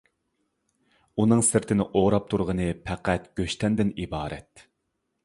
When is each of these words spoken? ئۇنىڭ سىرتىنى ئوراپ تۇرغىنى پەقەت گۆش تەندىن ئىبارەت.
ئۇنىڭ 1.23 1.43
سىرتىنى 1.49 1.85
ئوراپ 2.01 2.31
تۇرغىنى 2.31 2.65
پەقەت 2.89 3.29
گۆش 3.41 3.57
تەندىن 3.65 3.93
ئىبارەت. 4.05 4.65